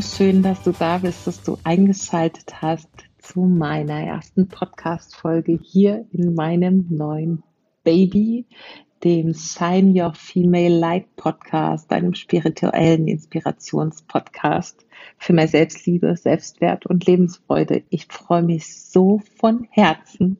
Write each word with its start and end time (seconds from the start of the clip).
schön, 0.00 0.42
dass 0.42 0.62
du 0.62 0.72
da 0.72 0.98
bist, 0.98 1.26
dass 1.26 1.42
du 1.42 1.58
eingeschaltet 1.64 2.60
hast 2.60 2.88
zu 3.18 3.40
meiner 3.40 4.00
ersten 4.00 4.48
Podcast-Folge 4.48 5.58
hier 5.62 6.06
in 6.12 6.34
meinem 6.34 6.86
neuen 6.90 7.42
Baby, 7.82 8.46
dem 9.04 9.32
Shine 9.32 9.92
Your 10.00 10.14
Female 10.14 10.78
Light 10.78 11.16
Podcast, 11.16 11.92
einem 11.92 12.14
spirituellen 12.14 13.08
Inspirationspodcast 13.08 14.86
für 15.18 15.32
mehr 15.32 15.48
Selbstliebe, 15.48 16.16
Selbstwert 16.16 16.86
und 16.86 17.06
Lebensfreude. 17.06 17.82
Ich 17.88 18.06
freue 18.06 18.42
mich 18.42 18.74
so 18.74 19.20
von 19.40 19.66
Herzen, 19.70 20.38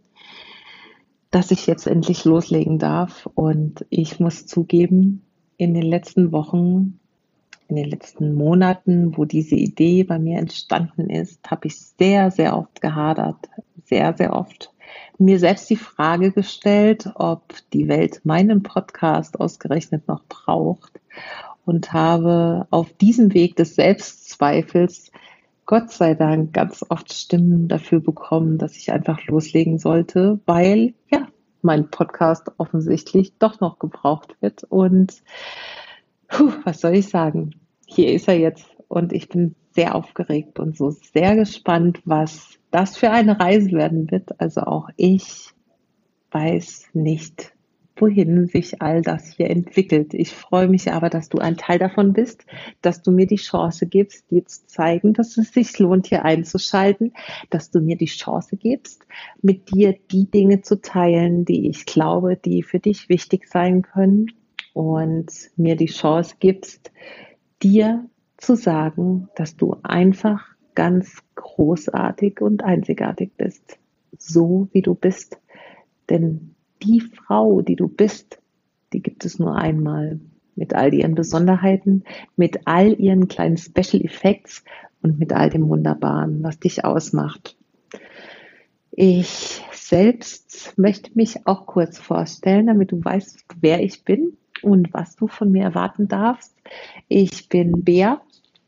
dass 1.30 1.50
ich 1.50 1.66
jetzt 1.66 1.86
endlich 1.86 2.24
loslegen 2.24 2.78
darf 2.78 3.28
und 3.34 3.86
ich 3.90 4.20
muss 4.20 4.46
zugeben, 4.46 5.22
in 5.56 5.72
den 5.72 5.84
letzten 5.84 6.32
Wochen 6.32 7.00
in 7.68 7.76
den 7.76 7.90
letzten 7.90 8.34
Monaten, 8.34 9.16
wo 9.16 9.24
diese 9.24 9.56
Idee 9.56 10.04
bei 10.04 10.18
mir 10.18 10.38
entstanden 10.38 11.10
ist, 11.10 11.50
habe 11.50 11.68
ich 11.68 11.78
sehr, 11.78 12.30
sehr 12.30 12.56
oft 12.56 12.80
gehadert, 12.80 13.48
sehr, 13.84 14.14
sehr 14.16 14.34
oft 14.34 14.72
mir 15.18 15.38
selbst 15.38 15.68
die 15.70 15.76
Frage 15.76 16.32
gestellt, 16.32 17.10
ob 17.14 17.54
die 17.72 17.88
Welt 17.88 18.20
meinen 18.24 18.62
Podcast 18.62 19.40
ausgerechnet 19.40 20.06
noch 20.08 20.22
braucht 20.28 21.00
und 21.64 21.92
habe 21.92 22.66
auf 22.70 22.92
diesem 22.94 23.34
Weg 23.34 23.56
des 23.56 23.74
Selbstzweifels 23.74 25.10
Gott 25.64 25.90
sei 25.90 26.14
Dank 26.14 26.52
ganz 26.52 26.84
oft 26.88 27.12
Stimmen 27.12 27.66
dafür 27.66 27.98
bekommen, 27.98 28.56
dass 28.56 28.76
ich 28.76 28.92
einfach 28.92 29.26
loslegen 29.26 29.78
sollte, 29.78 30.38
weil 30.46 30.94
ja, 31.10 31.26
mein 31.62 31.90
Podcast 31.90 32.52
offensichtlich 32.58 33.32
doch 33.38 33.58
noch 33.58 33.80
gebraucht 33.80 34.36
wird 34.40 34.62
und 34.62 35.22
Puh, 36.28 36.52
was 36.64 36.80
soll 36.80 36.96
ich 36.96 37.08
sagen? 37.08 37.52
Hier 37.86 38.12
ist 38.12 38.28
er 38.28 38.38
jetzt 38.38 38.66
und 38.88 39.12
ich 39.12 39.28
bin 39.28 39.54
sehr 39.70 39.94
aufgeregt 39.94 40.58
und 40.58 40.76
so 40.76 40.90
sehr 40.90 41.36
gespannt, 41.36 42.00
was 42.04 42.58
das 42.70 42.96
für 42.96 43.10
eine 43.10 43.38
Reise 43.38 43.72
werden 43.72 44.10
wird. 44.10 44.40
Also 44.40 44.62
auch 44.62 44.88
ich 44.96 45.50
weiß 46.30 46.88
nicht, 46.94 47.52
wohin 47.94 48.46
sich 48.46 48.82
all 48.82 49.02
das 49.02 49.32
hier 49.32 49.50
entwickelt. 49.50 50.12
Ich 50.14 50.32
freue 50.32 50.68
mich 50.68 50.92
aber, 50.92 51.08
dass 51.08 51.28
du 51.28 51.38
ein 51.38 51.56
Teil 51.56 51.78
davon 51.78 52.12
bist, 52.12 52.44
dass 52.82 53.02
du 53.02 53.10
mir 53.10 53.26
die 53.26 53.36
Chance 53.36 53.86
gibst, 53.86 54.30
dir 54.30 54.44
zu 54.44 54.66
zeigen, 54.66 55.14
dass 55.14 55.38
es 55.38 55.52
sich 55.52 55.78
lohnt, 55.78 56.06
hier 56.06 56.24
einzuschalten, 56.24 57.12
dass 57.50 57.70
du 57.70 57.80
mir 57.80 57.96
die 57.96 58.06
Chance 58.06 58.56
gibst, 58.56 59.06
mit 59.40 59.72
dir 59.72 59.96
die 60.10 60.30
Dinge 60.30 60.60
zu 60.60 60.80
teilen, 60.80 61.44
die 61.44 61.68
ich 61.68 61.86
glaube, 61.86 62.36
die 62.36 62.62
für 62.62 62.80
dich 62.80 63.08
wichtig 63.08 63.48
sein 63.48 63.82
können 63.82 64.32
und 64.76 65.32
mir 65.56 65.74
die 65.74 65.86
Chance 65.86 66.34
gibst, 66.38 66.92
dir 67.62 68.04
zu 68.36 68.56
sagen, 68.56 69.30
dass 69.34 69.56
du 69.56 69.74
einfach 69.82 70.44
ganz 70.74 71.22
großartig 71.34 72.42
und 72.42 72.62
einzigartig 72.62 73.30
bist, 73.38 73.78
so 74.18 74.68
wie 74.72 74.82
du 74.82 74.94
bist. 74.94 75.38
Denn 76.10 76.54
die 76.82 77.00
Frau, 77.00 77.62
die 77.62 77.74
du 77.74 77.88
bist, 77.88 78.38
die 78.92 79.00
gibt 79.00 79.24
es 79.24 79.38
nur 79.38 79.56
einmal 79.56 80.20
mit 80.56 80.74
all 80.74 80.92
ihren 80.92 81.14
Besonderheiten, 81.14 82.04
mit 82.36 82.66
all 82.66 83.00
ihren 83.00 83.28
kleinen 83.28 83.56
Special 83.56 84.04
Effects 84.04 84.62
und 85.00 85.18
mit 85.18 85.32
all 85.32 85.48
dem 85.48 85.70
Wunderbaren, 85.70 86.42
was 86.42 86.60
dich 86.60 86.84
ausmacht. 86.84 87.56
Ich 88.90 89.62
selbst 89.72 90.74
möchte 90.76 91.12
mich 91.14 91.46
auch 91.46 91.64
kurz 91.64 91.98
vorstellen, 91.98 92.66
damit 92.66 92.92
du 92.92 93.02
weißt, 93.02 93.42
wer 93.62 93.82
ich 93.82 94.04
bin 94.04 94.36
und 94.62 94.92
was 94.92 95.16
du 95.16 95.28
von 95.28 95.50
mir 95.52 95.64
erwarten 95.64 96.08
darfst. 96.08 96.54
Ich 97.08 97.48
bin 97.48 97.84
Bea 97.84 98.20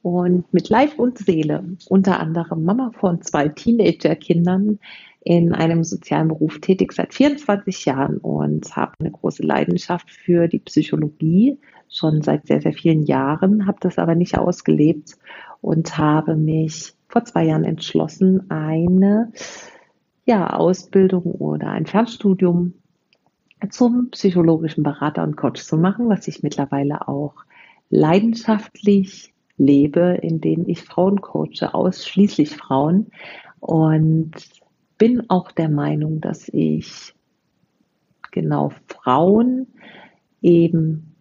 und 0.02 0.52
mit 0.52 0.68
Leib 0.68 0.98
und 0.98 1.18
Seele 1.18 1.64
unter 1.88 2.20
anderem 2.20 2.64
Mama 2.64 2.92
von 2.98 3.22
zwei 3.22 3.48
Teenager-Kindern 3.48 4.78
in 5.24 5.52
einem 5.52 5.84
sozialen 5.84 6.28
Beruf 6.28 6.60
tätig 6.60 6.92
seit 6.92 7.12
24 7.12 7.84
Jahren 7.84 8.18
und 8.18 8.76
habe 8.76 8.92
eine 9.00 9.10
große 9.10 9.42
Leidenschaft 9.42 10.10
für 10.10 10.48
die 10.48 10.60
Psychologie 10.60 11.58
schon 11.90 12.22
seit 12.22 12.46
sehr, 12.46 12.60
sehr 12.60 12.72
vielen 12.72 13.04
Jahren, 13.04 13.66
habe 13.66 13.78
das 13.80 13.98
aber 13.98 14.14
nicht 14.14 14.38
ausgelebt 14.38 15.18
und 15.60 15.98
habe 15.98 16.36
mich 16.36 16.94
vor 17.08 17.24
zwei 17.24 17.44
Jahren 17.44 17.64
entschlossen, 17.64 18.50
eine 18.50 19.32
ja, 20.24 20.50
Ausbildung 20.50 21.24
oder 21.24 21.68
ein 21.68 21.86
Fernstudium 21.86 22.74
zum 23.70 24.10
psychologischen 24.10 24.82
Berater 24.82 25.22
und 25.22 25.36
Coach 25.36 25.62
zu 25.62 25.76
machen, 25.76 26.08
was 26.08 26.28
ich 26.28 26.42
mittlerweile 26.42 27.08
auch 27.08 27.34
leidenschaftlich 27.90 29.32
lebe, 29.56 30.18
indem 30.22 30.68
ich 30.68 30.82
Frauen 30.82 31.20
coache, 31.20 31.74
ausschließlich 31.74 32.56
Frauen. 32.56 33.08
Und 33.60 34.32
bin 34.98 35.28
auch 35.28 35.50
der 35.52 35.68
Meinung, 35.68 36.20
dass 36.20 36.48
ich 36.48 37.14
genau 38.30 38.72
Frauen 38.86 39.66
eben 40.42 41.14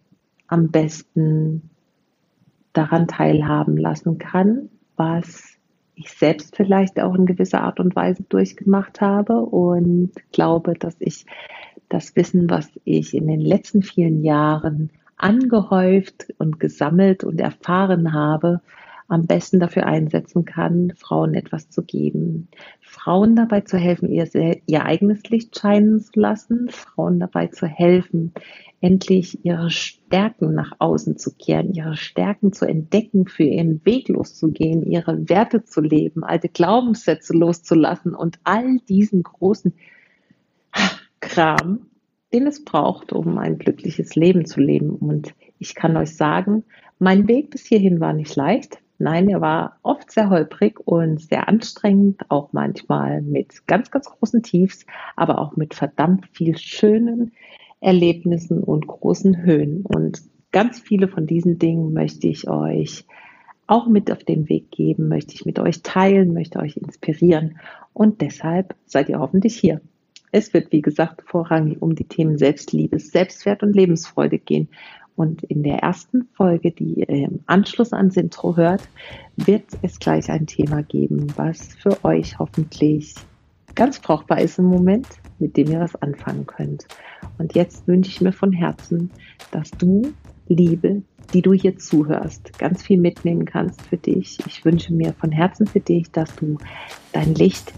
am 0.46 0.70
besten 0.70 1.70
daran 2.72 3.08
teilhaben 3.08 3.76
lassen 3.76 4.18
kann, 4.18 4.68
was 4.96 5.58
ich 5.94 6.10
selbst 6.10 6.56
vielleicht 6.56 7.00
auch 7.00 7.14
in 7.14 7.26
gewisser 7.26 7.62
Art 7.62 7.80
und 7.80 7.96
Weise 7.96 8.22
durchgemacht 8.28 9.00
habe 9.00 9.40
und 9.40 10.12
glaube, 10.32 10.74
dass 10.74 10.94
ich 11.00 11.26
das 11.88 12.16
Wissen, 12.16 12.50
was 12.50 12.70
ich 12.84 13.14
in 13.14 13.26
den 13.26 13.40
letzten 13.40 13.82
vielen 13.82 14.22
Jahren 14.22 14.90
angehäuft 15.16 16.32
und 16.38 16.60
gesammelt 16.60 17.24
und 17.24 17.40
erfahren 17.40 18.12
habe, 18.12 18.60
am 19.08 19.26
besten 19.26 19.58
dafür 19.58 19.86
einsetzen 19.86 20.44
kann, 20.44 20.92
Frauen 20.94 21.32
etwas 21.34 21.70
zu 21.70 21.82
geben. 21.82 22.48
Frauen 22.80 23.36
dabei 23.36 23.62
zu 23.62 23.78
helfen, 23.78 24.10
ihr, 24.10 24.28
ihr 24.66 24.84
eigenes 24.84 25.22
Licht 25.30 25.58
scheinen 25.58 25.98
zu 25.98 26.20
lassen, 26.20 26.68
Frauen 26.68 27.18
dabei 27.18 27.46
zu 27.46 27.66
helfen, 27.66 28.34
endlich 28.82 29.44
ihre 29.44 29.70
Stärken 29.70 30.54
nach 30.54 30.72
außen 30.78 31.16
zu 31.16 31.34
kehren, 31.34 31.72
ihre 31.72 31.96
Stärken 31.96 32.52
zu 32.52 32.66
entdecken, 32.66 33.26
für 33.26 33.44
ihren 33.44 33.84
Weg 33.86 34.08
loszugehen, 34.08 34.84
ihre 34.84 35.28
Werte 35.28 35.64
zu 35.64 35.80
leben, 35.80 36.22
alte 36.22 36.50
Glaubenssätze 36.50 37.32
loszulassen 37.32 38.14
und 38.14 38.38
all 38.44 38.78
diesen 38.88 39.22
großen 39.22 39.72
Kram, 41.28 41.86
den 42.32 42.46
es 42.46 42.64
braucht, 42.64 43.12
um 43.12 43.38
ein 43.38 43.58
glückliches 43.58 44.14
Leben 44.16 44.46
zu 44.46 44.60
leben. 44.60 44.90
Und 44.90 45.34
ich 45.58 45.74
kann 45.74 45.96
euch 45.96 46.16
sagen, 46.16 46.64
mein 46.98 47.28
Weg 47.28 47.50
bis 47.50 47.66
hierhin 47.66 48.00
war 48.00 48.12
nicht 48.12 48.34
leicht. 48.34 48.78
Nein, 48.98 49.28
er 49.28 49.40
war 49.40 49.78
oft 49.82 50.10
sehr 50.10 50.30
holprig 50.30 50.80
und 50.84 51.20
sehr 51.20 51.48
anstrengend, 51.48 52.22
auch 52.30 52.52
manchmal 52.52 53.22
mit 53.22 53.66
ganz, 53.66 53.90
ganz 53.90 54.06
großen 54.10 54.42
Tiefs, 54.42 54.86
aber 55.14 55.38
auch 55.38 55.54
mit 55.56 55.74
verdammt 55.74 56.26
viel 56.32 56.58
schönen 56.58 57.32
Erlebnissen 57.80 58.64
und 58.64 58.86
großen 58.88 59.42
Höhen. 59.42 59.82
Und 59.84 60.22
ganz 60.50 60.80
viele 60.80 61.06
von 61.06 61.26
diesen 61.26 61.58
Dingen 61.58 61.92
möchte 61.92 62.26
ich 62.26 62.48
euch 62.48 63.04
auch 63.68 63.86
mit 63.86 64.10
auf 64.10 64.24
den 64.24 64.48
Weg 64.48 64.70
geben, 64.70 65.08
möchte 65.08 65.34
ich 65.34 65.44
mit 65.44 65.58
euch 65.58 65.82
teilen, 65.82 66.32
möchte 66.32 66.58
euch 66.58 66.76
inspirieren. 66.78 67.58
Und 67.92 68.22
deshalb 68.22 68.74
seid 68.86 69.08
ihr 69.10 69.20
hoffentlich 69.20 69.56
hier. 69.56 69.80
Es 70.32 70.52
wird, 70.52 70.72
wie 70.72 70.82
gesagt, 70.82 71.22
vorrangig 71.26 71.80
um 71.80 71.94
die 71.94 72.04
Themen 72.04 72.38
Selbstliebe, 72.38 72.98
Selbstwert 72.98 73.62
und 73.62 73.74
Lebensfreude 73.74 74.38
gehen. 74.38 74.68
Und 75.16 75.42
in 75.42 75.62
der 75.64 75.78
ersten 75.78 76.28
Folge, 76.34 76.70
die 76.70 77.02
im 77.02 77.40
Anschluss 77.46 77.92
ans 77.92 78.16
Intro 78.16 78.56
hört, 78.56 78.82
wird 79.36 79.64
es 79.82 79.98
gleich 79.98 80.30
ein 80.30 80.46
Thema 80.46 80.82
geben, 80.82 81.26
was 81.36 81.74
für 81.74 82.04
euch 82.04 82.38
hoffentlich 82.38 83.14
ganz 83.74 83.98
brauchbar 83.98 84.40
ist 84.40 84.58
im 84.58 84.66
Moment, 84.66 85.06
mit 85.38 85.56
dem 85.56 85.72
ihr 85.72 85.80
was 85.80 85.96
anfangen 85.96 86.46
könnt. 86.46 86.86
Und 87.38 87.54
jetzt 87.54 87.88
wünsche 87.88 88.10
ich 88.10 88.20
mir 88.20 88.32
von 88.32 88.52
Herzen, 88.52 89.10
dass 89.50 89.70
du, 89.72 90.12
Liebe, 90.46 91.02
die 91.34 91.42
du 91.42 91.52
hier 91.52 91.76
zuhörst, 91.76 92.58
ganz 92.58 92.82
viel 92.82 92.98
mitnehmen 92.98 93.44
kannst 93.44 93.82
für 93.82 93.96
dich. 93.98 94.38
Ich 94.46 94.64
wünsche 94.64 94.94
mir 94.94 95.12
von 95.12 95.30
Herzen 95.30 95.66
für 95.66 95.80
dich, 95.80 96.10
dass 96.10 96.34
du 96.36 96.58
dein 97.12 97.34
Licht 97.34 97.72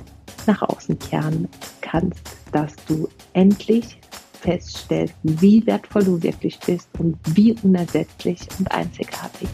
nach 0.46 0.62
außen 0.62 0.98
kehren 0.98 1.48
kannst, 1.90 2.20
dass 2.52 2.74
du 2.86 3.08
endlich 3.32 3.98
feststellst, 4.40 5.14
wie 5.22 5.66
wertvoll 5.66 6.04
du 6.04 6.22
wirklich 6.22 6.58
bist 6.60 6.88
und 6.98 7.16
wie 7.34 7.54
unersetzlich 7.62 8.40
und 8.58 8.70
einzigartig. 8.72 9.48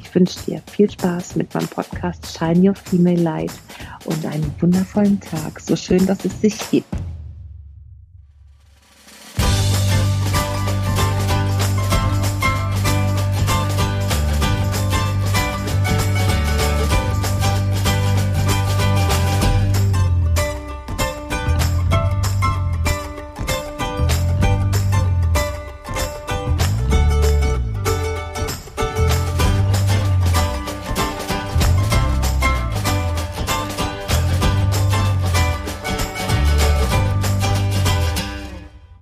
Ich 0.00 0.14
wünsche 0.14 0.38
dir 0.46 0.62
viel 0.70 0.90
Spaß 0.90 1.36
mit 1.36 1.52
meinem 1.54 1.68
Podcast 1.68 2.38
Shine 2.38 2.68
Your 2.68 2.74
Female 2.74 3.20
Light 3.20 3.52
und 4.04 4.24
einen 4.24 4.54
wundervollen 4.60 5.20
Tag. 5.20 5.60
So 5.60 5.76
schön, 5.76 6.06
dass 6.06 6.24
es 6.24 6.40
sich 6.40 6.58
gibt. 6.70 7.07